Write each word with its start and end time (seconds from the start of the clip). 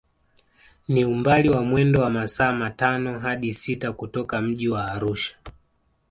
Ni 0.87 1.05
umbali 1.05 1.49
wa 1.49 1.63
mwendo 1.63 2.01
wa 2.01 2.09
masaa 2.09 2.53
matano 2.53 3.19
hadi 3.19 3.53
sita 3.53 3.93
kutoka 3.93 4.41
mji 4.41 4.67
wa 4.69 4.91
Arusha 4.91 5.35